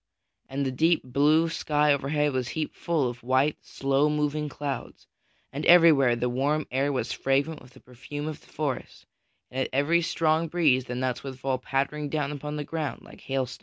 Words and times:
And 0.49 0.65
the 0.65 0.71
deep 0.71 1.03
blue 1.03 1.47
sky 1.49 1.93
overhead 1.93 2.33
was 2.33 2.47
heaped 2.47 2.75
full 2.75 3.07
of 3.07 3.21
white, 3.21 3.63
slow 3.63 4.09
moving 4.09 4.49
clouds, 4.49 5.05
and 5.53 5.63
everywhere 5.67 6.15
the 6.15 6.27
warm 6.27 6.65
air 6.71 6.91
was 6.91 7.13
fragrant 7.13 7.61
with 7.61 7.73
the 7.73 7.81
perfume 7.81 8.27
of 8.27 8.41
the 8.41 8.47
forest, 8.47 9.05
and 9.51 9.59
at 9.61 9.69
every 9.71 10.01
strong 10.01 10.47
breeze 10.47 10.85
the 10.85 10.95
nuts 10.95 11.23
would 11.23 11.37
fall 11.39 11.59
pattering 11.59 12.09
down 12.09 12.31
upon 12.31 12.55
the 12.55 12.63
ground 12.63 13.03
like 13.03 13.21
hailstones. 13.21 13.59